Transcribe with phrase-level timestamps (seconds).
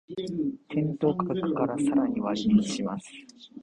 [0.67, 3.05] 店頭価格からさらに割引します